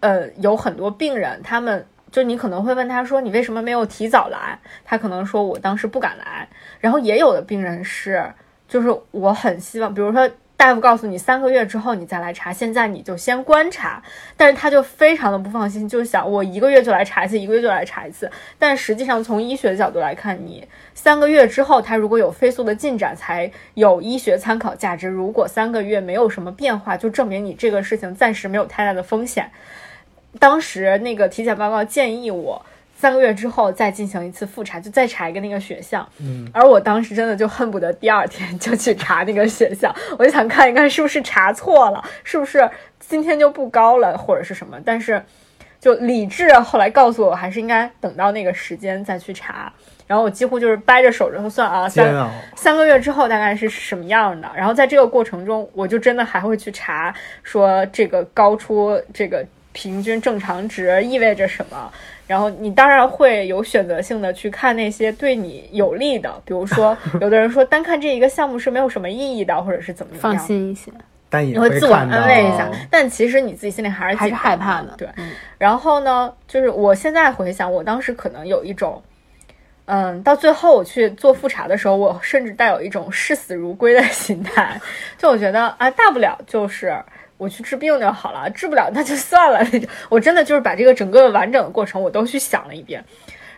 [0.00, 4.56] 呃有很多病人，他们就你可能会问他说你为什么没有提早来？
[4.84, 6.48] 他可能说我当时不敢来。
[6.78, 8.24] 然后也有的病人是，
[8.68, 10.30] 就是我很希望，比如说。
[10.56, 14.00] 大夫告诉你三个月之后你再来查，现在你就先观察，
[14.36, 18.30] 但是他就非常的不放心，就想我一个月就来查一次，一个月就来查一次。
[18.56, 25.08] 但实际上从医学角度来看，你三个月之后他如果有飞速的进展，才有医学参考价值。
[25.08, 29.50] 如果三个月没有什么变化，就证明你这个事情暂时没有太大的风险。
[30.38, 32.64] 当时那个体检报告建议我
[32.96, 36.08] 三个月之后再进行一次复查，就再查一个那个血项。
[36.20, 42.68] 嗯，而我当时真的就恨不得第二天就去查那个血项，我就想看一看是不是查错了，是不是
[43.00, 44.78] 今天就不高了，或者是什么。
[44.84, 45.22] 但是
[45.80, 49.70] 就理智后来告诉我，还是应该等到那个时间再去查。
[50.06, 52.30] 然后我几乎就是掰着手指头算啊，三。
[52.54, 54.48] 三个月之后大概是什么样的。
[54.54, 59.44] 然后在这个过程中，我就真的还会去查说这个高出这个
[59.74, 61.92] 平均正常值意味着什么。
[62.26, 70.90] 然后你当然会有选择性的去看那些对你有利的，比如说 有的人说单看这一个项目是没有什么意义的，或者是怎么样，放心一些，
[71.28, 74.94] 但也你会自我安慰一下，但其实你自己心里还是还是害怕的。
[74.96, 75.32] 对，嗯。
[75.58, 79.02] 然后呢，就是我现在回想，我当时可能有一种，
[79.84, 84.80] 嗯，到最后我去做复查的时候，我甚至带有一种视死如归的心态，
[85.18, 86.96] 就我觉得啊，大不了就是。
[87.36, 89.60] 我去治病就好了，治不了那就算了。
[90.08, 93.04] 我真的就是把这个整个完整的过程我都去想了一遍。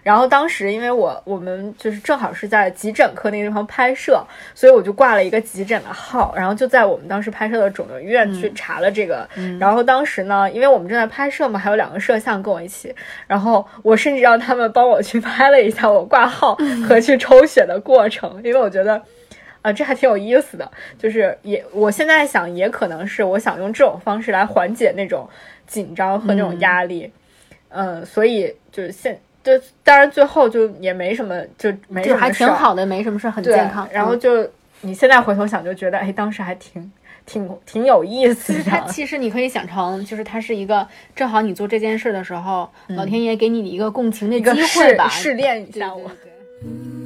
[0.02, 4.24] 然后当时因为我我们就是正好是在急诊科那个地方拍摄，
[4.54, 9.28] 所以我就挂了一个急诊的号，然后就在我们当时拍摄的肿瘤医院去查了这个。
[9.58, 12.94] 然后当时呢，因为我们正在拍摄嘛，还有两个摄像跟我一起，
[13.26, 16.56] 然后我甚至让他们帮我去拍了一下我挂号
[16.88, 19.02] 和去抽血的过程，因为我觉得。
[19.66, 25.28] 啊，这还挺有意思的，就是也，我现在想，也可能是我想用这种方式来缓解那种
[25.66, 27.10] 紧张和那种压力，
[27.70, 29.52] 嗯、所以就是现，就
[29.82, 33.84] 当然最后就也没什么，就没什就还么事还挺好的，没什么事，很健康。
[33.86, 34.48] 嗯然后就
[34.82, 36.92] 你现在回头想，就觉得哎，当时还挺
[37.26, 38.92] 挺挺有意思就是它的。
[38.92, 40.86] 其实你可以想成，就是它是一个
[41.16, 46.08] 正好你做这件事的时候，老天爷给你一个共情的机会吧，试试炼一下我。
[46.08, 46.30] 对
[46.64, 47.05] 嗯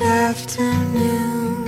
[0.00, 1.66] Afternoon,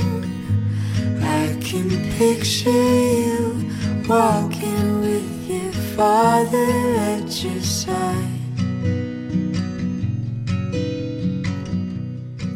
[1.21, 3.69] I can picture you
[4.09, 7.93] walking with your father at your side.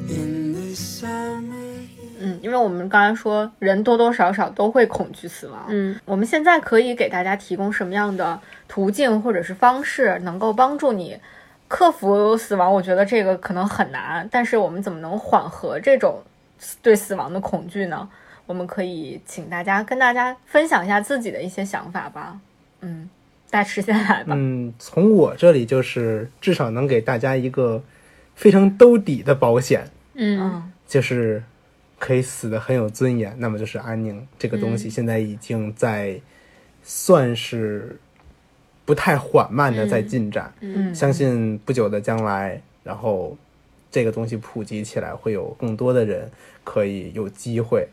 [0.08, 1.88] In the summer.
[2.20, 11.18] 嗯，因为我们刚才说人多多少少都会恐惧死亡，嗯，我们现在可以给大家提供什么样的途径或者是方式，能够帮助你
[11.74, 12.72] 克服死亡？
[12.72, 16.22] 我觉得这个可能很难，但是我们怎么能缓和这种
[16.80, 18.08] 对死亡的恐惧呢？
[18.46, 22.38] 我们可以请大家跟大家分享一下自己的一些想法吧。
[22.80, 23.10] 嗯，
[23.50, 24.36] 大池先来吧。
[24.38, 27.82] 嗯，从我这里就是至少能给大家一个
[28.36, 31.42] 非常兜底的保险，嗯嗯就是
[31.98, 33.34] 可以死的很有尊严。
[33.38, 36.20] 那么就是安宁这个东西，现在已经在
[36.84, 37.98] 算是
[38.84, 40.52] 不太缓慢的在进展。
[40.60, 43.36] 嗯，相信不久的将来，然后
[43.90, 46.30] 这个东西普及起来，会有更多的人
[46.62, 47.86] 可以有机会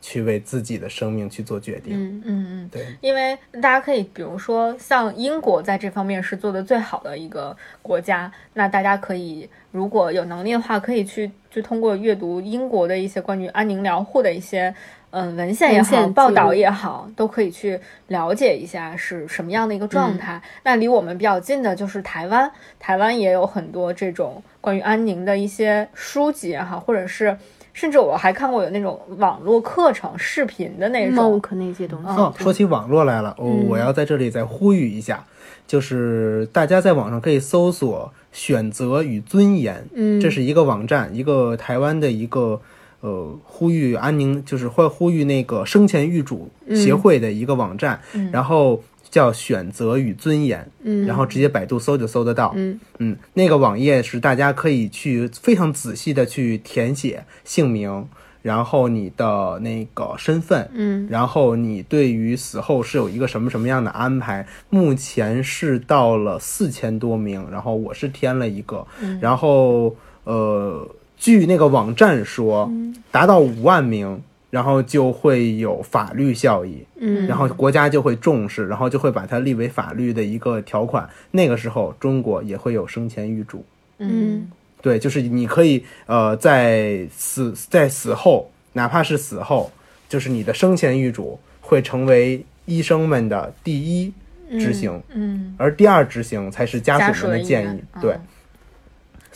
[0.00, 1.94] 去为自己的生命去做决定。
[1.94, 14.72] 嗯嗯嗯，对，因为大家可以，比如说像英国在这方面是做的最好的一个国家，那大家可以如果有能力的话，可以去就通过阅读英国的一些关于安宁疗护的一些
[15.10, 20.40] 嗯文献也好，报道也好，都可以去了解一下是什么样的一个状态。
[20.64, 27.36] 那离我们比较近的就是台湾，台湾也有很多这种关于安宁的一些书籍也好，或者是。
[27.76, 35.26] 甚至我还看过有那种网络课程、视频的那种，，mock 那些东西，哦，说起网络来了，我、我要在这里再呼吁一下，
[35.66, 42.62] 就是大家在网上可以搜索“选择与尊严”，嗯这是一个网站，一个台湾的一个
[43.00, 48.00] 呃呼吁安宁，就是会呼吁那个生前预主协会的一个网站，
[48.32, 51.06] 然后叫“选择与尊严”，嗯。
[51.06, 52.78] 然后直接百度搜就搜得到，嗯。
[52.98, 58.08] 嗯，那个网页是大家可以去非常仔细的去填写姓名，
[58.42, 61.06] 然后你的那个身份，嗯。
[61.10, 64.46] 然后你对于死后是有一个什么什么样的安排？
[64.68, 68.86] 目前是到了四千多名，然后我是填了一个，
[69.20, 69.94] 然后
[70.24, 70.86] 呃，
[71.16, 72.70] 据那个网站说，
[73.10, 74.22] 达到五万名。
[74.48, 81.06] 然后就会有法律效益，嗯然后国家就会重视，然后就会把它立为法律的一个条款。
[81.32, 83.62] 那个时候，中国也会有生前预嘱，
[83.98, 84.48] 嗯
[84.80, 89.70] 对，就是你可以呃，在死在死后，哪怕是死后，
[90.08, 94.12] 就是你的生前预嘱会成为医生们的第一
[94.52, 97.82] 执行，嗯，而第二执行才是家家属们的建议。
[98.00, 98.20] 对嗯，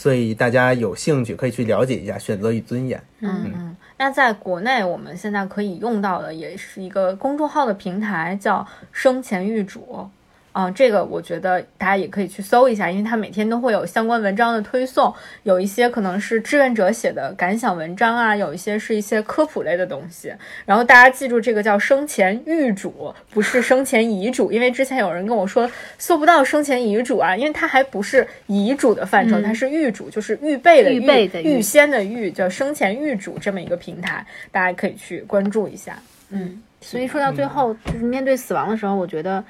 [0.01, 2.99] 所以大家有兴趣可以去了解一下选择与尊严。
[3.19, 10.09] 嗯嗯，那在国内我们现在可以用到的也是一个公众号的平台，叫生前预嘱。
[10.53, 20.33] 嗯，这个我觉得大家也可以去搜一下，因为它每天都会有相关文章的推送，有一些可能是志愿者写的感想文章啊，有一些是一些科普类的东西。
[20.67, 35.97] 然后大家记住，这个叫生前预嘱，不是生前遗嘱，因为之前有人跟我说搜不到生前遗嘱啊，因为它还不是遗嘱的范畴，它是预嘱，就是预备的预备的预预先的预，叫生前预嘱这么一个平台，大家可以去关注一下。
[36.31, 39.45] 嗯，所以说到最后，就是面对死亡的时候，我觉得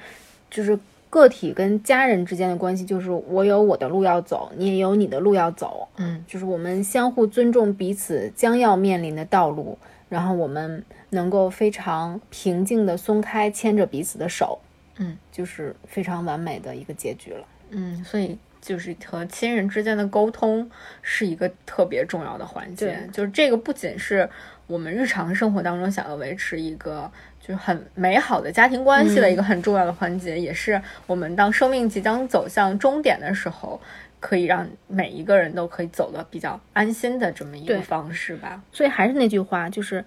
[0.49, 0.77] 就是
[1.11, 5.87] 个体跟家人之间的关系，就是我有我的路要走，你也有你的路要走。
[5.97, 14.59] 嗯，就是我们相互尊重彼此将要面临的道路，然后我们能够非常平静的松开牵着彼此的手。
[14.97, 17.45] 嗯，就是非常完美的一个结局了。
[17.71, 23.09] 嗯，所以就是和亲人之间的沟通是一个特别重要的环节。
[23.11, 24.29] 就是这个不仅是
[24.67, 33.81] 我们日常生活当中想要维持一个就是很美好的家庭关系的一个很重要的环节，也是我们当生命即将走向终点的时候，
[34.19, 38.61] 可以让每一个人都可以走得比较安心的这么一个方式吧。
[38.71, 40.05] 所以还是那句话，就是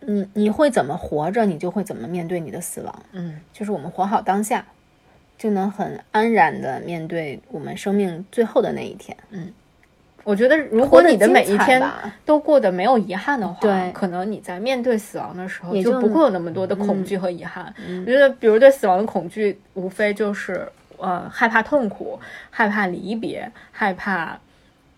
[0.00, 3.02] 你你会怎么活着，你就会怎么面对你的死亡。
[3.12, 4.64] 嗯，就是我们活好当下，
[5.36, 9.16] 就能很安然的面对我们生命最后的那一天。
[10.26, 11.80] 我觉得如果你的每一天
[12.24, 17.72] 都过得没有遗憾的话，对可能你在面对死亡的时候也就就不会有那么多的恐惧和遗憾。
[18.00, 20.68] 我觉得，比如对死亡的恐惧，无非就是
[20.98, 22.18] 呃害怕痛苦，
[22.50, 24.36] 害怕离别，害怕，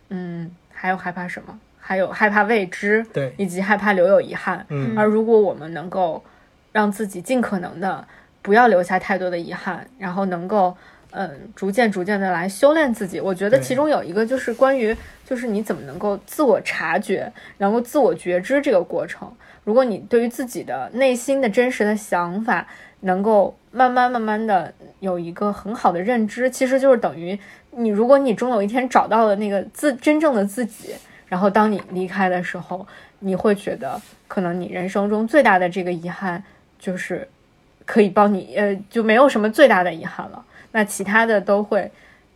[0.08, 1.58] 嗯，还有害怕什么？
[1.78, 4.64] 还有害怕未知，对以及害怕留有遗憾。
[4.70, 6.24] 嗯而如果我们能够
[6.72, 8.02] 让自己尽可能的
[8.40, 10.74] 不要留下太多的遗憾，然后能够
[11.10, 14.94] 嗯逐渐逐渐的来修炼自己，我觉得其中有一个就是关于
[15.24, 19.30] 就是你怎么能够自我察觉，能够自我觉知这个过程。
[19.64, 22.66] 如果你对于自己的内心的真实的想法
[23.00, 27.38] 能够慢慢慢慢的有一个很好的认知，其实就是等于
[27.70, 30.94] 你，如果你终有一天找到了那个自真正的自己，
[31.26, 32.86] 然后当你离开的时候，
[33.20, 36.42] 你会觉得可能你人生中最大的这个遗憾
[36.78, 37.28] 就是
[37.84, 40.44] 可以帮你，呃，就没有什么最大的遗憾了。
[40.72, 41.90] 那其他的都会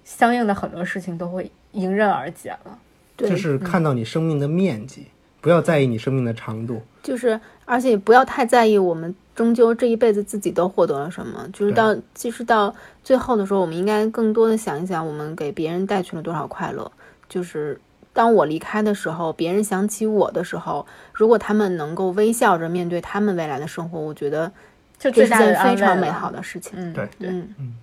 [0.04, 2.78] 相应的很多事情都会迎刃而解了。
[3.16, 5.06] 对，就是看到你生命的面积，
[5.40, 6.82] 不要在意你生命的长度。
[7.02, 11.48] 就是，而且不要太在意我们终究这一辈子自己都获得了什么。
[11.52, 16.90] 就是到，其实到最后的时候，我们应该更多的想一想，我们给别人带去了多少快乐。
[17.28, 17.80] 就是
[18.12, 24.50] 当我离开的时候，别人想起我的时候，如果他们能够微笑着面对他们未来的生活，我觉得
[24.98, 26.30] 就这是件最大的安慰了非常美好。
[26.30, 26.72] 的事情。
[26.76, 27.28] 嗯，对对。
[27.28, 27.76] 嗯，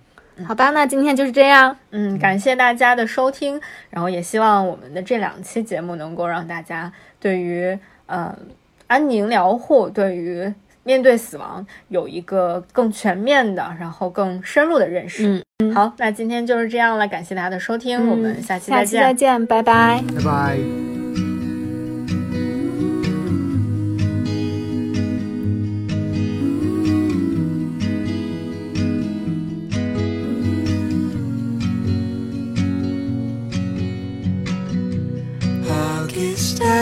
[0.46, 1.76] 好吧，那今天就是这样。
[1.90, 3.60] 嗯，感谢大家的收听，
[3.90, 8.36] 然后也希望我们的这两期节目能够让大家对于呃
[8.86, 15.44] 安宁疗护，对于面对死亡有一个更全面的，然后更深入的认识。
[15.62, 18.86] 嗯，好，那今天就是这样了，感谢大家的收听，我们下期再见。
[18.86, 20.02] 期再见，拜拜。
[20.16, 20.89] 拜拜。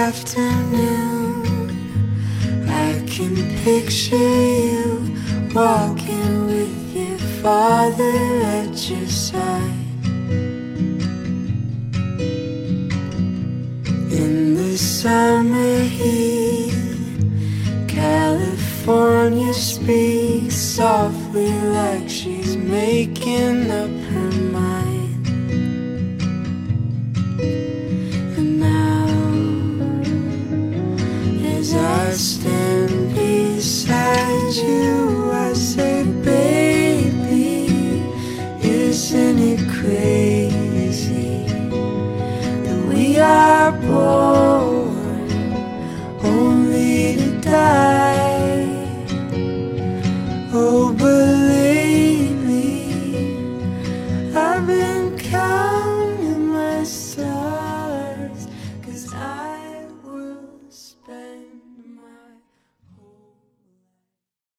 [0.08, 1.44] Afternoon,
[2.66, 5.14] I can picture you
[5.54, 8.16] walking with your father
[8.56, 9.84] at your side.
[14.20, 16.72] In the summer heat,
[17.86, 23.97] California speaks softly like she's making up